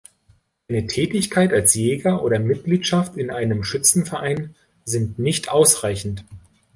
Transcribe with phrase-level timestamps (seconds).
[0.67, 6.25] Eine Tätigkeit als Jäger oder Mitgliedschaft in einem Schützenverein sind nicht ausreichend.